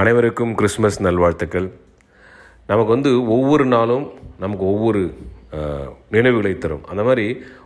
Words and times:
அனைவருக்கும் 0.00 0.52
கிறிஸ்மஸ் 0.58 0.98
நல்வாழ்த்துக்கள். 1.04 1.66
நமக்கு 2.70 2.90
வந்து 2.94 3.10
ஒவ்வொரு 3.36 3.64
நாளும் 3.72 4.04
நமக்கு 4.42 4.64
ஒவ்வொரு 4.72 5.00
நினைவுகளை 6.14 6.52
தரும். 6.64 6.84
அந்த 6.90 7.02
மாதிரி 7.08 7.24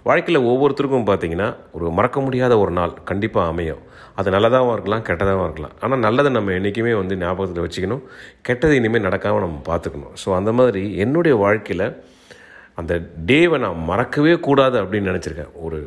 வாழ்க்கையில் 0.08 0.46
ஒவ்வொருத்தருக்கும் 0.50 1.06
பார்த்தீங்கன்னா 1.10 1.48
ஒரு 1.76 1.86
மறக்க 1.98 2.20
முடியாத 2.26 2.56
ஒரு 2.64 2.72
நாள் 2.78 2.92
கண்டிப்பாக 3.10 3.52
அமையும். 3.52 3.82
அது 4.18 4.34
நல்லதாகவும் 4.36 4.74
இருக்கலாம் 4.76 5.04
கெட்டதாகவும் 5.08 5.46
இருக்கலாம். 5.48 5.76
ஆனால் 5.84 6.02
நல்லதை 6.06 6.30
நம்ம 6.38 6.56
என்றைக்குமே 6.58 6.94
வந்து 7.02 7.20
ஞாபகத்தில் 7.24 7.64
வச்சுக்கணும். 7.66 8.02
கெட்டது 8.48 8.76
இனிமேல் 8.80 9.06
நடக்காமல் 9.08 9.44
நம்ம 9.46 9.62
பார்த்துக்கணும் 9.70 10.14
ஸோ 10.24 10.30
அந்த 10.40 10.52
மாதிரி 10.60 10.84
என்னுடைய 11.06 11.36
வாழ்க்கையில் 11.44 11.86
அந்த 12.82 12.94
டேவை 13.30 13.58
நான் 13.66 13.88
மறக்கவே 13.90 14.36
கூடாது 14.48 14.78
அப்படின்னு 14.84 15.10
நினச்சிருக்கேன். 15.12 15.54
ஒரு 15.66 15.80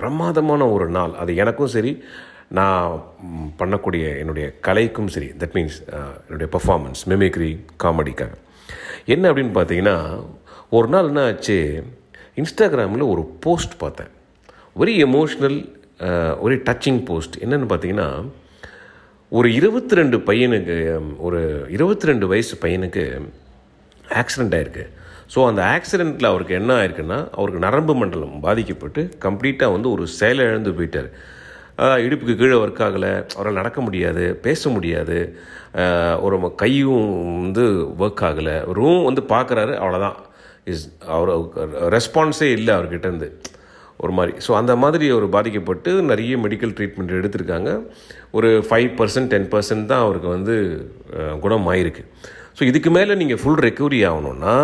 பிரமாதமான 0.00 0.62
ஒரு 0.76 0.88
நாள். 0.98 1.14
அது 1.24 1.32
எனக்கும் 1.44 1.74
சரி 1.76 1.92
நான் 2.58 2.86
பண்ணக்கூடிய 3.60 4.04
என்னுடைய 4.22 4.46
கலைக்கும் 4.66 5.10
சரி 5.14 5.28
தட் 5.42 5.54
மீன்ஸ் 5.56 5.78
uh, 5.98 6.12
என்னுடைய 6.26 6.48
பர்ஃபார்மன்ஸ் 6.54 7.02
மெமிக்ரி 7.12 7.52
காமெடிக்காக 7.84 8.32
என்ன 9.14 9.24
அப்படின்னு 9.30 9.54
பார்த்தீங்கன்னா 9.58 9.96
ஒரு 10.76 10.88
நாள் 10.94 11.08
என்ன 11.10 11.22
ஆச்சு 11.30 11.56
இன்ஸ்டாகிராமில் 12.40 13.10
ஒரு 13.12 13.22
போஸ்ட் 13.44 13.74
பார்த்தேன். 13.82 14.12
வெரி 14.76 14.94
எமோஷ்னல் 15.06 15.58
ஒரு 16.44 16.54
டச்சிங் 16.68 17.00
போஸ்ட் 17.08 17.36
என்னன்னு 17.44 17.68
பார்த்தீங்கன்னா 17.72 18.08
ஒரு 19.32 19.48
இருபத்தி 19.58 19.94
ரெண்டு 20.00 20.16
பையனுக்கு 20.28 20.78
um, 20.96 21.10
ஒரு 21.26 21.40
இருபத்தி 21.76 22.10
ரெண்டு 22.10 22.26
வயசு 22.32 22.54
பையனுக்கு 22.64 23.04
ஆக்சிடெண்ட் 24.22 24.56
ஆயிருக்கு. 24.56 24.86
ஸோ 25.34 25.40
அந்த 25.50 25.62
ஆக்சிடெண்ட்டில் 25.76 26.30
அவருக்கு 26.30 26.54
என்ன 26.60 26.72
ஆயிருக்குன்னா 26.80 27.18
அவருக்கு 27.36 27.66
நரம்பு 27.66 27.94
மண்டலம் 28.00 28.34
பாதிக்கப்பட்டு 28.46 29.02
கம்ப்ளீட்டாக 29.26 29.74
வந்து 29.76 29.88
ஒரு 29.94 30.04
செயலை 30.18 30.42
இழந்து 30.50 30.72
போயிட்டார். 30.78 31.08
இடுப்புக்கு 32.04 32.34
கீழே 32.40 32.56
ஒர்க் 32.64 32.82
ஆகலை 32.86 33.12
அவரால் 33.36 33.58
நடக்க 33.60 33.78
முடியாது 33.86 34.24
பேச 34.46 34.70
முடியாது 34.74 35.16
ஒரு 36.24 36.36
கையும் 36.62 37.08
வந்து 37.44 37.64
ஒர்க் 38.04 38.22
ஆகலை. 38.28 38.56
ரூம் 38.78 39.02
வந்து 39.08 39.22
பார்க்குறாரு 39.34 39.74
அவ்வளோதான் 39.82 40.18
இஸ் 40.72 40.84
அவர் 41.14 41.30
ரெஸ்பான்ஸே 41.96 42.48
இல்லை 42.58 42.72
அவர்கிட்டருந்து 42.78 43.28
ஒரு 44.04 44.12
மாதிரி. 44.18 44.32
ஸோ 44.44 44.50
அந்த 44.60 44.72
மாதிரி 44.82 45.06
ஒரு 45.16 45.26
பாதிக்கப்பட்டு 45.34 45.90
நிறைய 46.10 46.36
மெடிக்கல் 46.44 46.74
ட்ரீட்மெண்ட் 46.78 47.18
எடுத்திருக்காங்க. 47.18 47.70
ஒரு 48.38 48.48
ஃபைவ் 48.68 48.90
பர்சன்ட் 49.00 49.30
டென் 49.32 49.48
பர்சன்ட் 49.54 49.90
தான் 49.92 50.04
அவருக்கு 50.06 50.28
வந்து 50.36 50.54
குணம் 51.44 51.68
ஆயிருக்கு 51.72 52.04
ஸோ 52.58 52.62
இதுக்கு 52.70 52.90
மேலே 52.96 53.12
நீங்கள் 53.20 53.40
ஃபுல் 53.42 53.62
ரெக்கவரி 53.66 54.00
ஆகணும்னா 54.10 54.54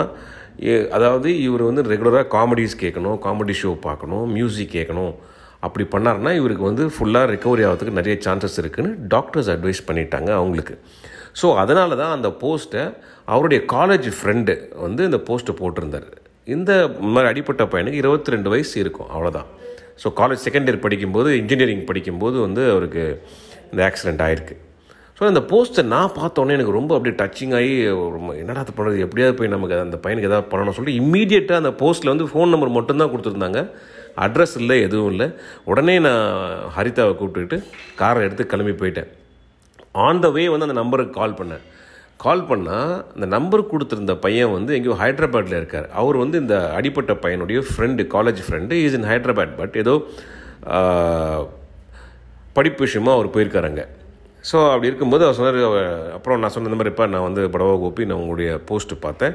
அதாவது 0.96 1.28
இவர் 1.46 1.62
வந்து 1.68 1.82
ரெகுலராக 1.92 2.26
காமெடிஸ் 2.36 2.74
கேட்கணும் 2.84 3.18
காமெடி 3.26 3.54
ஷோ 3.62 3.70
பார்க்கணும் 3.88 4.24
மியூசிக் 4.36 4.74
கேட்கணும். 4.78 5.12
அப்படி 5.66 5.84
பண்ணார்னா 5.94 6.32
இவருக்கு 6.40 6.64
வந்து 6.70 6.84
ஃபுல்லாக 6.94 7.30
ரெக்கவரி 7.32 7.62
ஆகிறதுக்கு 7.68 7.98
நிறைய 8.00 8.14
சான்சஸ் 8.26 8.58
இருக்குதுன்னு 8.62 8.92
டாக்டர்ஸ் 9.14 9.50
அட்வைஸ் 9.54 9.82
பண்ணிட்டாங்க 9.88 10.30
அவங்களுக்கு. 10.40 10.74
ஸோ 11.40 11.46
அதனால 11.62 11.96
தான் 12.02 12.14
அந்த 12.16 12.28
போஸ்ட்டை 12.42 12.82
அவருடைய 13.32 13.60
காலேஜ் 13.74 14.08
ஃப்ரெண்டு 14.18 14.54
வந்து 14.84 15.02
இந்த 15.08 15.18
போஸ்ட்டை 15.28 15.54
போட்டிருந்தார். 15.60 16.08
இந்த 16.54 16.72
மாதிரி 17.14 17.28
அடிப்பட்ட 17.32 17.62
பையனுக்கு 17.72 18.02
இருபத்தி 18.02 18.34
ரெண்டு 18.34 18.48
வயசு 18.54 18.74
இருக்கும் 18.84 19.10
அவ்வளோதான் 19.14 19.48
ஸோ 20.02 20.08
காலேஜ் 20.20 20.44
செகண்ட் 20.46 20.68
இயர் 20.68 20.84
படிக்கும்போது 20.86 21.28
இன்ஜினியரிங் 21.42 21.84
படிக்கும்போது 21.90 22.36
வந்து 22.46 22.62
அவருக்கு 22.74 23.04
இந்த 23.70 23.80
ஆக்சிடெண்ட் 23.88 24.22
ஆயிருக்கு. 24.26 24.54
ஸோ 25.18 25.24
அந்த 25.30 25.40
போஸ்ட்டை 25.50 25.82
நான் 25.92 26.16
பார்த்தோன்னே 26.18 26.54
எனக்கு 26.56 26.74
ரொம்ப 26.78 26.92
அப்படியே 26.96 27.14
டச்சிங் 27.20 27.54
ஆகி 27.60 27.72
ரொம்ப 28.16 28.30
என்னடா 28.40 28.60
அது 28.64 28.74
பண்ணுறது 28.76 29.04
எப்படியாவது 29.06 29.36
போய் 29.38 29.54
நமக்கு 29.54 29.76
அந்த 29.86 29.98
பையனுக்கு 30.04 30.28
எதாவது 30.30 30.48
பண்ணணும் 30.52 30.76
சொல்லிட்டு 30.76 31.00
இம்மீடியட்டாக 31.02 31.62
அந்த 31.62 31.72
போஸ்ட்டில் 31.80 32.12
வந்து 32.12 32.28
ஃபோன் 32.32 32.52
நம்பர் 32.54 32.76
மட்டும்தான் 32.76 33.10
கொடுத்துருந்தாங்க. 33.14 33.62
அட்ரஸ் 34.24 34.56
இல்லை 34.60 34.76
எதுவும் 34.86 35.10
இல்லை. 35.12 35.26
உடனே 35.70 35.96
நான் 36.06 36.22
ஹரிதாவை 36.76 37.12
கூப்பிட்டுக்கிட்டு 37.20 37.58
காரை 38.00 38.22
எடுத்து 38.26 38.44
கிளம்பி 38.52 38.74
போயிட்டேன். 38.80 39.10
ஆன் 40.06 40.22
த 40.24 40.30
வே 40.36 40.44
வந்து 40.54 40.68
அந்த 40.68 40.78
நம்பருக்கு 40.82 41.14
கால் 41.20 41.38
பண்ணேன். 41.40 41.64
கால் 42.24 42.46
பண்ணால் 42.50 42.92
அந்த 43.14 43.26
நம்பர் 43.34 43.68
கொடுத்துருந்த 43.72 44.14
பையன் 44.24 44.54
வந்து 44.56 44.72
எங்கேயோ 44.76 44.96
ஹைதராபாத்தில் 45.02 45.58
இருக்கார். 45.60 45.86
அவர் 46.00 46.16
வந்து 46.22 46.36
இந்த 46.44 46.56
அடிப்பட்ட 46.78 47.12
பையனுடைய 47.24 47.58
friend 47.68 48.04
college 48.14 48.40
friend 48.46 48.80
is 48.86 48.96
in 48.98 49.08
Hyderabad 49.10 49.54
but 49.60 49.76
ஏதோ 49.82 49.94
படிப்பு 52.56 52.82
விஷயமா 52.86 53.12
அவர் 53.16 53.34
போயிருக்காருங்க 53.34 53.82
ஸோ 54.48 54.56
அப்படி 54.72 54.88
இருக்கும்போது 54.90 55.24
அவர் 55.26 55.38
சொன்னார் 55.38 55.58
அப்புறம் 56.16 56.40
நான் 56.42 56.52
சொன்ன 56.54 56.68
இந்த 56.68 56.78
மாதிரி 56.80 56.92
இப்போ 56.94 57.06
நான் 57.14 57.26
வந்து 57.28 57.42
படவா 57.54 57.74
கோபி 57.82 58.06
நான் 58.08 58.20
உங்களுடைய 58.22 58.50
போஸ்ட்டு 58.68 58.96
பார்த்தேன். 59.06 59.34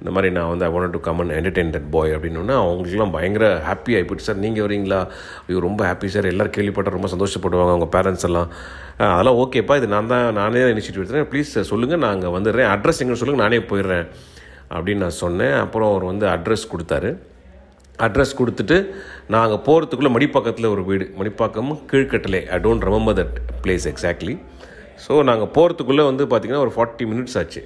இந்த 0.00 0.10
மாதிரி 0.14 0.28
நான் 0.36 0.48
வந்து 0.52 0.64
I 0.66 0.70
want 0.72 0.94
to 0.96 1.00
come 1.06 1.20
and 1.22 1.34
entertain 1.38 1.72
that 1.74 1.88
boy 1.94 2.14
அப்படின்னா 2.16 2.54
அவங்களுக்குலாம் 2.62 3.12
பயங்கர 3.16 3.44
ஹாப்பி 3.68 3.92
ஆகிப்போச்சு 3.98 4.26
சார் 4.28 4.40
நீங்கள் 4.44 4.64
வரீங்களா 4.66 4.98
ஐயோ 5.46 5.60
ரொம்ப 5.66 5.82
ஹாப்பி 5.88 6.08
சார். 6.14 6.26
எல்லோரும் 6.32 6.54
கேள்விப்பட்ட 6.56 6.90
ரொம்ப 6.96 7.08
சந்தோஷப்படுவாங்க 7.12 7.72
அவங்க 7.74 7.88
பேரண்ட்ஸ் 7.96 8.26
எல்லாம். 8.28 8.48
அதெல்லாம் 9.12 9.38
ஓகேப்பா 9.42 9.76
இது 9.80 9.86
நான் 9.94 10.10
தான் 10.14 10.26
நானே 10.40 10.62
தான் 10.64 10.72
இனிஷியேட்டிவ் 10.74 11.02
எடுத்துறேன் 11.02 11.28
ப்ளீஸ் 11.32 11.52
சொல்லுங்கள் 11.70 12.02
நான் 12.04 12.14
அங்கே 12.16 12.32
வந்துடுறேன். 12.36 12.68
அட்ரஸ் 12.74 13.00
எங்கன்னு 13.02 13.20
சொல்லுங்கள் 13.22 13.44
நானே 13.46 13.60
போயிடுறேன். 13.70 14.04
அப்படின்னு 14.74 15.04
நான் 15.06 15.20
சொன்னேன். 15.24 15.54
அப்புறம் 15.64 15.88
அவர் 15.92 16.04
வந்து 16.10 16.26
அட்ரஸ் 16.34 16.66
கொடுத்தாரு. 16.72 17.12
அட்ரஸ் 18.06 18.38
கொடுத்துட்டு 18.40 18.76
நாங்கள் 19.34 19.62
போகிறதுக்குள்ளே 19.68 20.12
மடிப்பாக்கத்தில் 20.16 20.72
ஒரு 20.74 20.84
வீடு. 20.90 21.06
மணிப்பாக்கமும் 21.20 21.80
Keelkattalai. 21.92 22.42
I 22.54 22.58
don't 22.66 22.86
remember 22.88 23.18
that 23.20 23.36
place 23.64 23.86
exactly 23.92 24.36
so 25.04 25.12
நாங்கள் 25.30 25.50
போகிறதுக்குள்ளே 25.56 26.04
வந்து 26.10 26.24
பார்த்திங்கன்னா 26.32 26.64
ஒரு 26.66 26.74
ஃபார்ட்டி 26.76 27.06
மினிட்ஸ் 27.12 27.38
ஆச்சு. 27.40 27.62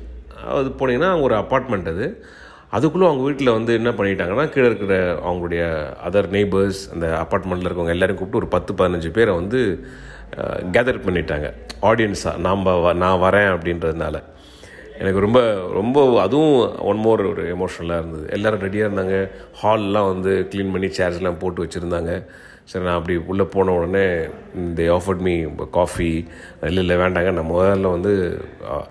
அது 0.47 0.69
போனீங்கன்னா 0.69 1.11
அங்கே 1.11 1.23
ஒரு 1.23 1.35
அப்பார்ட்மெண்ட் 1.35 1.89
அது. 1.89 2.25
அதுக்குள்ளே 2.71 3.07
அவங்க 3.07 3.25
வீட்டில் 3.25 3.51
வந்து 3.51 3.75
என்ன 3.75 3.91
பண்ணிட்டாங்கன்னா 3.91 4.49
கீழே 4.49 4.67
இருக்கிற 4.67 5.15
அவங்களுடைய 5.15 5.63
அதர் 6.09 6.29
நெய்பர்ஸ் 6.37 6.81
அந்த 6.93 7.27
அப்பார்ட்மெண்ட்டில் 7.27 7.69
இருக்கவங்க 7.69 7.89
எல்லோரும் 7.89 8.17
கூப்பிட்டு 8.17 8.37
ஒரு 8.37 8.47
பத்து 8.47 8.75
பதினஞ்சு 8.75 9.13
பேரை 9.13 9.35
வந்து 9.35 9.87
கேதர் 10.73 11.05
பண்ணிட்டாங்க. 11.07 11.53
ஆடியன்ஸாக 11.83 12.37
நாம் 12.37 12.97
நான் 12.97 13.21
வரேன் 13.21 13.53
அப்படின்றதுனால. 13.57 14.23
எனக்கு 14.99 15.21
ரொம்ப 15.21 15.41
ரொம்ப 15.73 16.21
அதுவும் 16.21 16.79
ஒன் 16.79 16.97
மோர் 16.97 17.27
ஒரு 17.27 17.57
எமோஷனலாக 17.57 17.99
இருந்தது. 17.99 18.31
எல்லோரும் 18.31 18.61
ரெடியாக 18.61 18.89
இருந்தாங்க. 18.89 19.31
ஹால்லாம் 19.63 20.13
வந்து 20.13 20.49
க்ளீன் 20.51 20.73
பண்ணி 20.73 20.87
சேர்ஸ்லாம் 20.87 21.39
போட்டு 21.39 21.65
வச்சுருந்தாங்க. 21.65 22.27
சரி 22.71 22.85
நான் 22.85 22.99
அப்படி 22.99 23.15
உள்ளே 23.31 23.45
போன 23.53 23.75
உடனே 23.79 24.07
இந்த 24.63 24.83
ஆஃபர்ட் 24.95 25.23
மீ 25.27 25.35
காஃபி 25.77 26.09
இல்லை 26.69 26.81
இல்லை 26.85 26.97
வேண்டாங்க. 27.03 27.31
நான் 27.37 27.53
முதல்ல 27.53 27.91
வந்து 27.97 28.13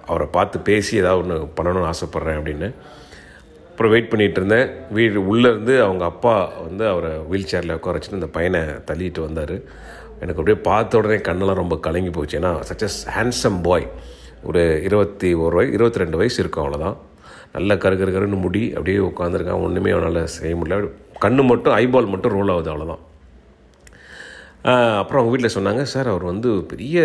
அவரை 0.09 0.27
பார்த்து 0.37 0.59
பேசி 0.69 0.93
ஏதாவது 1.01 1.21
ஒன்று 1.23 1.35
பண்ணணும்னு 1.57 1.89
ஆசைப்பட்றேன் 1.91 2.39
அப்படின்னு. 2.39 2.69
அப்புறம் 3.69 3.91
வெயிட் 3.93 4.09
பண்ணிகிட்டு 4.11 4.39
இருந்தேன். 4.41 4.69
வீடு 4.97 5.27
உள்ளே 5.31 5.49
இருந்து 5.49 5.73
அவங்க 5.83 6.03
அப்பா 6.11 6.35
வந்து 6.67 6.83
அவரை 6.93 7.11
வீல் 7.31 7.49
சேரில் 7.51 7.75
உட்கார 7.77 7.97
வச்சுட்டு 7.97 8.19
அந்த 8.19 8.31
பையனை 8.37 8.61
தள்ளிட்டு 8.89 9.21
வந்தார். 9.27 9.55
எனக்கு 10.21 10.39
அப்படியே 10.41 10.59
பார்த்த 10.69 11.01
உடனே 11.01 11.17
கண்ணெல்லாம் 11.27 11.61
ரொம்ப 11.63 11.77
கலங்கி 11.87 12.09
போச்சு. 12.09 12.39
ஏன்னா 12.39 12.53
சச் 12.69 12.85
அஸ் 12.87 12.99
ஹேண்ட்ஸம் 13.17 13.59
பாய் 13.67 13.87
ஒரு 14.49 14.63
இருபத்தி 14.87 15.29
ஒரு 15.45 15.55
வயசு 15.59 15.75
இருபத்தி 15.77 16.01
ரெண்டு 16.03 16.19
வயசு 16.21 16.39
இருக்கும் 16.43 16.63
அவ்வளோதான் 16.63 16.97
நல்ல 17.57 17.77
கரு 17.83 17.95
கருன்னு 17.97 18.39
முடி 18.45 18.63
அப்படியே 18.77 18.97
உட்காந்துருக்கான் 19.09 19.65
ஒன்றுமே 19.67 19.91
அவனால் 19.97 20.31
செய்ய 20.37 20.55
முடியல. 20.61 20.89
கண்ணு 21.25 21.43
மட்டும் 21.51 21.75
ஐபால் 21.83 22.13
மட்டும் 22.13 22.35
ரோல் 22.37 22.53
ஆகுது 22.55 22.71
அவ்வளோதான் 22.73 23.03
அப்புறம் 24.73 25.19
அவங்க 25.21 25.31
வீட்டில் 25.33 25.55
சொன்னாங்க 25.57 25.81
சார் 25.81 26.07
அவர் 26.07 26.23
வந்து 26.23 26.49
பெரிய 26.71 26.97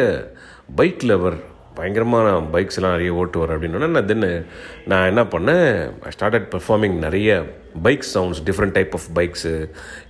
பைக் 0.78 1.02
லவர். 1.10 1.36
பயங்கரமான 1.74 2.28
பைக்ஸ் 2.54 2.76
எல்லாம் 2.78 2.94
நிறைய 2.94 3.12
ஓட்டுவார். 3.12 3.52
அப்படின்னா 3.54 3.88
நான் 3.96 4.08
தென் 4.10 4.24
நான் 4.86 5.06
என்ன 5.10 5.22
பண்ணேன் 5.34 5.68
ஸ்டார்டட் 6.14 6.48
பெர்ஃபார்மிங் 6.54 6.96
நிறைய 7.04 7.30
bike 7.82 8.04
sounds 8.14 8.40
different 8.48 8.72
type 8.72 8.94
of 8.94 9.06
bikes 9.14 9.52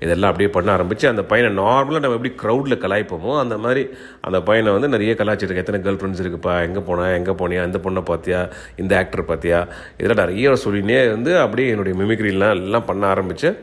இதெல்லாம் 0.00 0.30
அப்படியே 0.30 0.50
பண்ண 0.50 0.72
ஆரம்பித்து 0.72 1.08
அந்த 1.08 1.22
பையனை 1.22 1.64
நார்மலாக 1.64 2.02
நம்ம 2.04 2.18
எப்படி 2.18 2.32
க்ரௌடில் 2.42 2.80
கலாய்ப்போமோ 2.84 3.38
அந்த 3.38 3.58
மாதிரி 3.58 3.88
அந்த 4.20 4.42
பையனை 4.42 4.72
வந்து 4.72 4.88
நிறைய 4.88 5.14
கலாய்ச்சிருக்கேன் 5.18 5.64
எத்தனை 5.64 5.80
கேர்ள் 5.80 6.00
ஃப்ரெண்ட்ஸ் 6.00 6.24
இருக்குப்பா 6.24 6.62
எங்கே 6.62 6.80
போனா 6.80 7.06
எங்கே 7.18 7.30
போனியா 7.30 7.64
இந்த 7.64 7.80
பொண்ணை 7.84 8.04
பார்த்தியா 8.10 8.40
இந்த 8.76 8.96
ஆக்டர் 8.96 9.28
பார்த்தியா? 9.28 9.60
இதெல்லாம் 9.98 10.26
நிறைய 10.26 10.56
சொல்லினே 10.64 11.10
வந்து 11.10 11.38
அப்படியே 11.38 11.68
என்னுடைய 11.68 11.96
மிமிக்ரிலாம் 12.02 12.56
எல்லாம் 12.56 12.84
பண்ண 12.84 13.06
ஆரம்பித்தேன் 13.06 13.56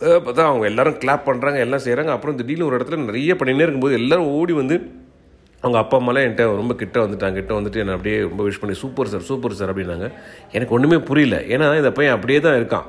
பார்த்தா 0.00 0.42
அவங்க 0.50 0.64
எல்லாரும் 0.66 0.98
கிளாப் 1.02 1.26
பண்ணுறாங்க 1.28 1.58
எல்லாம் 1.64 1.82
செய்கிறாங்க 1.84 2.10
அப்புறம் 2.16 2.36
திடீர்னு 2.36 2.66
ஒரு 2.68 2.76
இடத்துல 2.76 2.98
நிறைய 3.04 3.34
பண்ணினே 3.40 3.64
இருக்கும்போது 3.64 3.98
எல்லோரும் 4.00 4.30
ஓடி 4.38 4.52
வந்து 4.52 4.76
அவங்க 5.62 5.78
அப்பா 5.78 5.96
அம்மாலாம் 5.98 6.24
என்கிட்ட 6.26 6.44
ரொம்ப 6.60 6.74
கிட்ட 6.82 6.96
வந்துட்டாங்க. 7.04 7.36
கிட்ட 7.40 7.52
வந்துட்டு 7.58 7.80
என்னை 7.82 7.94
அப்படியே 7.96 8.20
ரொம்ப 8.20 8.42
விஷ் 8.46 8.60
பண்ணி 8.60 8.76
சூப்பர் 8.82 9.10
சார் 9.12 9.26
சூப்பர் 9.30 9.58
சார் 9.58 9.70
அப்படின்னாங்க. 9.72 10.06
எனக்கு 10.52 10.74
ஒன்றுமே 10.76 10.98
புரியல. 11.10 11.38
ஏன்னா 11.54 11.76
இந்த 11.76 11.92
பையன் 11.98 12.14
அப்படியே 12.16 12.40
தான் 12.46 12.56
இருக்கான். 12.60 12.86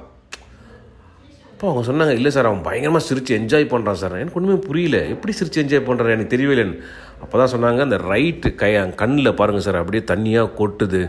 அப்போ 1.51 1.65
அவங்க 1.71 1.83
சொன்னாங்க 1.89 2.13
இல்லை 2.19 2.31
சார் 2.31 2.49
அவன் 2.49 2.63
பயங்கரமாக 2.67 3.03
சிரித்து 3.07 3.31
என்ஜாய் 3.39 3.67
பண்ணுறான் 3.73 3.99
சார். 4.03 4.17
எனக்கு 4.21 4.39
ஒன்றுமே 4.41 4.57
புரியல. 4.69 4.99
எப்படி 5.15 5.33
சிரித்து 5.39 5.63
என்ஜாய் 5.63 5.87
பண்ணுறான் 5.89 6.15
எனக்கு 6.15 6.33
தெரியவில்லைன்னு 6.35 6.79
அப்போ 7.23 7.35
தான் 7.41 7.53
சொன்னாங்க 7.55 7.79
அந்த 7.79 7.97
ரைட்டு 8.11 8.55
கை 8.55 8.71
கண்ணில் 9.03 9.37
பாருங்கள் 9.41 9.67
சார் 9.67 9.81
அப்படியே 9.83 10.03
தண்ணியாக 10.13 10.53
கொட்டுது. 10.61 11.03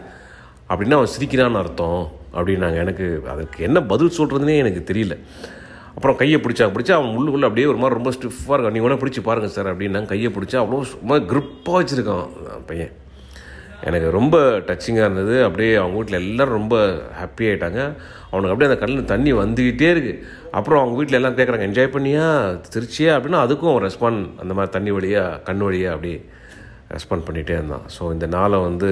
அப்படின்னா 0.71 0.99
அவன் 1.01 1.15
சிரிக்கிறான்னு 1.17 1.63
அர்த்தம். 1.63 2.03
அப்படின்னாங்க. 2.37 2.77
எனக்கு 2.85 3.07
அதுக்கு 3.29 3.65
என்ன 3.69 3.79
பதில் 3.83 4.17
சொல்கிறதுனே 4.19 4.57
எனக்கு 4.65 4.83
தெரியல. 4.93 5.17
அப்புறம் 5.95 6.17
கையை 6.17 6.41
பிடிச்சா 6.45 6.67
பிடிச்சா 6.75 6.95
அவன் 6.99 7.15
உள்ளுக்குள்ளே 7.19 7.49
அப்படியே 7.49 7.67
ஒரு 7.73 7.81
மாதிரி 7.83 7.99
ரொம்ப 7.99 8.13
ஸ்டிஃபாக 8.17 8.55
இருக்கான். 8.57 8.75
நீங்கள் 8.75 8.89
வேணால் 8.89 9.03
பிடிச்சி 9.03 9.23
பாருங்கள் 9.29 9.55
சார் 9.57 9.71
அப்படின்னாங்க 9.73 10.11
கையை 10.15 10.31
பிடிச்சா 10.37 10.59
அவ்வளோ 10.63 10.83
சும்மா 10.95 11.17
க்ரிப்பாக 11.31 11.79
வச்சுருக்கான் 11.79 12.27
பையன். 12.71 12.93
எனக்கு 13.89 14.09
ரொம்ப 14.11 14.37
டச்சிங்காக 14.69 15.07
இருந்தது. 15.07 15.37
அப்படியே 15.45 15.71
அவங்க 15.75 15.97
வீட்டில் 15.97 16.19
எல்லோரும் 16.23 16.59
ரொம்ப 16.59 16.77
ஹாப்பி 17.21 17.45
ஆகிட்டாங்க 17.49 17.81
அவனுக்கு 18.31 18.53
அப்படியே 18.53 18.69
அந்த 18.71 18.81
கண்ணில் 18.83 19.11
தண்ணி 19.13 19.33
வந்துக்கிட்டே 19.33 19.89
இருக்குது 19.95 20.21
அப்புறம் 20.59 20.81
அவங்க 20.81 20.97
வீட்டில் 20.99 21.19
எல்லாம் 21.19 21.37
கேட்குறாங்க 21.39 21.67
என்ஜாய் 21.69 21.95
பண்ணியா? 21.97 22.27
திருச்சியா 22.75 23.13
அப்படின்னா 23.17 23.41
அதுக்கும் 23.47 23.79
ரெஸ்பாண்ட் 23.87 24.23
அந்த 24.43 24.55
மாதிரி 24.55 24.73
தண்ணி 24.77 24.91
வழியாக 24.91 25.41
கண் 25.49 25.65
வழியாக 25.69 25.95
அப்படியே 25.97 26.19
ரெஸ்பாண்ட் 26.95 27.27
பண்ணிகிட்டே 27.27 27.55
இருந்தான். 27.59 27.85
ஸோ 27.97 28.03
இந்த 28.15 28.27
நாளை 28.37 28.59
வந்து 28.69 28.89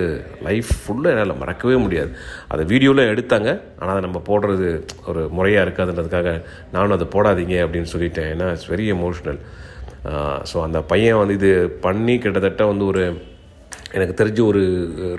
லைஃப் 0.48 0.70
ஃபுல்லாக 0.82 1.14
என்னால் 1.14 1.40
மறக்கவே 1.42 1.76
முடியாது. 1.84 2.12
அதை 2.52 2.62
வீடியோவில் 2.72 3.10
எடுத்தாங்க. 3.12 3.50
ஆனால் 3.80 3.94
அதை 3.94 4.04
நம்ம 4.08 4.22
போடுறது 4.30 4.68
ஒரு 5.10 5.22
முறையாக 5.38 5.66
இருக்காதுன்றதுக்காக 5.66 6.30
நானும் 6.76 6.96
அதை 6.98 7.08
போடாதீங்க 7.16 7.56
அப்படின்னு 7.66 7.92
சொல்லிட்டேன். 7.94 8.30
ஏன்னா 8.36 8.48
இட்ஸ் 8.54 8.70
வெரி 8.74 8.88
எமோஷ்னல் 8.96 9.40
ஸோ 10.50 10.56
அந்த 10.66 10.78
பையன் 10.92 11.20
வந்து 11.22 11.34
இது 11.40 11.52
பண்ணி 11.86 12.16
கிட்டத்தட்ட 12.24 12.64
வந்து 12.72 12.84
ஒரு 12.92 13.04
எனக்கு 13.96 14.14
தெரிஞ்சு 14.20 14.42
ஒரு 14.50 14.62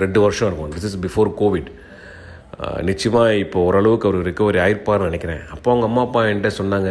ரெண்டு 0.04 0.20
வருஷம் 0.26 0.48
இருக்கும். 0.50 0.74
திஸ் 0.76 0.90
இஸ் 0.90 1.00
பிஃபோர் 1.06 1.30
கோவிட் 1.42 1.70
நிச்சயமாக 2.88 3.38
இப்போ 3.44 3.58
ஓரளவுக்கு 3.68 4.08
அவர் 4.08 4.26
ரிக்கவரி 4.30 4.60
ஆயிருப்பார்னு 4.64 5.08
நினைக்கிறேன். 5.10 5.42
அப்போ 5.54 5.68
அவங்க 5.72 5.86
அம்மா 5.90 6.02
அப்பா 6.08 6.22
என்கிட்ட 6.30 6.50
சொன்னாங்க 6.58 6.90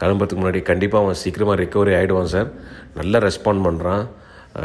கிளம்புறதுக்கு 0.00 0.40
முன்னாடி 0.42 0.60
கண்டிப்பாக 0.70 1.04
அவன் 1.04 1.18
சீக்கிரமாக 1.22 1.56
ரிக்கவரி 1.62 1.92
ஆகிடுவான் 1.98 2.32
சார் 2.34 2.48
நல்லா 2.98 3.18
ரெஸ்பாண்ட் 3.26 3.64
பண்ணுறான் 3.66 4.04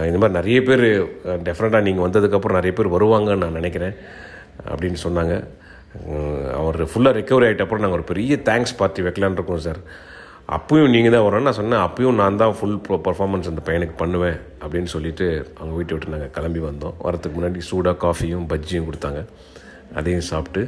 இந்த 0.09 0.17
மாதிரி 0.21 0.37
நிறைய 0.39 0.59
பேர் 0.69 0.85
டெஃபினட்டாக 1.47 1.85
நீங்கள் 1.87 2.05
வந்ததுக்கப்புறம் 2.05 2.57
நிறைய 2.59 2.73
பேர் 2.77 2.95
வருவாங்கன்னு 2.95 3.43
நான் 3.43 3.59
நினைக்கிறேன் 3.59 3.95
அப்படின்னு 4.71 4.99
சொன்னாங்க. 5.05 5.35
அவர் 6.59 6.77
ஃபுல்லாக 6.91 7.17
ரெக்கவரி 7.19 7.45
ஆகிட்ட 7.47 7.65
அப்புறம் 7.65 7.83
நாங்கள் 7.83 7.99
ஒரு 7.99 8.07
பெரிய 8.11 8.35
தேங்க்ஸ் 8.49 8.75
பார்ட்டி 8.79 9.05
வைக்கலான் 9.07 9.37
இருக்கோம் 9.37 9.63
சார் 9.67 9.81
அப்பயும் 10.55 10.93
நீங்கள் 10.93 11.13
தான் 11.15 11.25
வரணும் 11.25 11.47
நான் 11.47 11.59
சொன்னேன். 11.59 11.83
அப்பயும் 11.87 12.17
நான் 12.21 12.39
தான் 12.41 12.55
ஃபுல் 12.59 12.79
பர்ஃபார்மன்ஸ் 13.07 13.49
அந்த 13.51 13.61
பையனுக்கு 13.67 13.95
பண்ணுவேன் 14.01 14.37
அப்படின்னு 14.63 14.89
சொல்லிட்டு 14.95 15.25
அவங்க 15.59 15.73
வீட்டை 15.79 15.93
விட்டு 15.95 16.13
நாங்கள் 16.13 16.33
கிளம்பி 16.37 16.61
வந்தோம். 16.69 16.95
வரத்துக்கு 17.05 17.37
முன்னாடி 17.37 17.61
சூடாக 17.69 17.95
காஃபியும் 18.05 18.47
பஜ்ஜியும் 18.53 18.87
கொடுத்தாங்க. 18.89 19.21
அதையும் 19.99 20.27
சாப்பிட்டு 20.31 20.63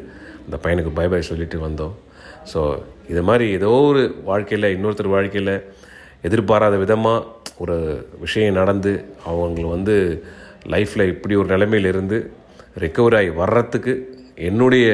அந்த 0.46 0.58
பையனுக்கு 0.66 0.94
பை 1.00 1.08
பை 1.14 1.22
சொல்லிட்டு 1.32 1.60
வந்தோம். 1.68 1.96
ஸோ 2.52 2.62
இது 3.14 3.22
மாதிரி 3.30 3.46
ஏதோ 3.58 3.72
ஒரு 3.90 4.04
வாழ்க்கையில் 4.30 4.74
இன்னொருத்தர் 4.76 5.16
வாழ்க்கையில் 5.16 5.56
எதிர்பாராத 6.28 6.76
விதமாக 6.84 7.26
ஒரு 7.58 8.08
விஷயம் 8.20 8.54
நடந்து 8.54 9.06
அவங்கள 9.30 9.70
வந்து 9.70 10.24
லைஃப்பில் 10.66 11.08
இப்படி 11.08 11.36
ஒரு 11.36 11.58
நிலைமையிலிருந்து 11.58 12.30
ரெக்கவர் 12.80 13.16
ஆகி 13.16 13.30
வர்றதுக்கு 13.30 13.94
என்னுடைய 14.36 14.88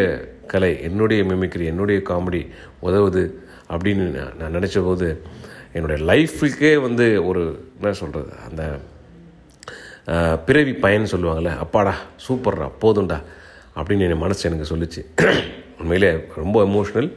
கலை 0.48 0.82
என்னுடைய 0.82 1.24
மிமிக்ரி 1.24 1.66
என்னுடைய 1.66 2.02
காமெடி 2.10 2.48
உதவுது 2.82 3.34
அப்படின்னு 3.70 4.34
நான் 4.40 4.56
நினச்ச 4.56 4.84
போது 4.84 5.22
என்னுடைய 5.74 6.14
லைஃபுக்கே 6.14 6.82
வந்து 6.82 7.26
ஒரு 7.26 7.72
என்ன 7.82 7.94
சொல்கிறது 7.94 8.34
அந்த 8.50 8.64
பிறவி 10.46 10.74
பயன் 10.74 11.08
சொல்லுவாங்கள்ல 11.12 11.58
அப்பாடா 11.58 11.96
சூப்பர்டா 12.28 12.72
போதும்டா 12.82 13.24
அப்படின்னு 13.76 14.10
என் 14.10 14.18
மனசு 14.18 14.50
எனக்கு 14.50 14.78
சொல்லிச்சு. 14.78 15.02
உண்மையிலே 15.80 16.26
ரொம்ப 16.36 16.64
எமோஷ்னல் 16.64 17.10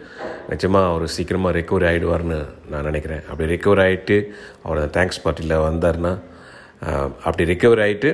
நிச்சயமாக 0.52 0.90
அவர் 0.92 1.04
சீக்கிரமாக 1.16 1.56
ரெக்கவரி 1.58 1.86
ஆகிடுவார்னு 1.90 2.38
நான் 2.72 2.86
நினைக்கிறேன். 2.90 3.22
அப்படி 3.30 3.48
ரெக்கவர் 3.54 3.82
ஆகிட்டு 3.86 4.16
அவர் 4.64 4.80
அந்த 4.80 4.92
தேங்க்ஸ் 4.98 5.22
பார்ட்டியில் 5.24 5.56
வந்தார்னா 5.68 6.12
அப்படி 7.26 7.44
ரெக்கவர் 7.52 7.82
ஆகிட்டு 7.84 8.10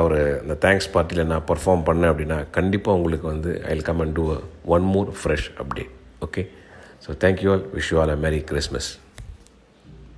அவர் 0.00 0.16
அந்த 0.42 0.54
தேங்க்ஸ் 0.64 0.90
பார்ட்டியில் 0.94 1.30
நான் 1.32 1.46
பர்ஃபார்ம் 1.50 1.86
பண்ணேன் 1.88 2.10
அப்படின்னா 2.12 2.38
கண்டிப்பாக 2.58 2.98
உங்களுக்கு 2.98 3.26
வந்து 3.26 3.52
I 3.68 3.72
will 3.74 3.88
come 3.90 4.02
and 4.04 4.16
do 4.18 4.24
one 4.76 4.86
more 4.94 5.10
fresh 5.20 5.48
update 5.62 5.92
okay 6.26 6.42
so 7.06 7.12
thank you 7.24 7.50
all 7.52 7.64
wish 7.76 7.90
you 7.92 7.98
all 8.02 8.14
a 8.16 8.18
merry 8.26 8.40
Christmas 8.50 8.90